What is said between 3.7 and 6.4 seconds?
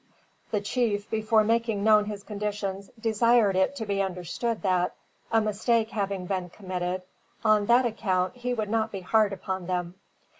to be understood that, a mistake having